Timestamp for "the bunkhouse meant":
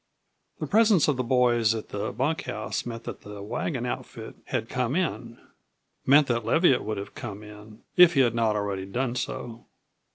1.89-3.03